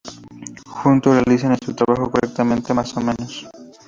[0.67, 3.47] Juntos realizan su trabajo correctamente, más o menos.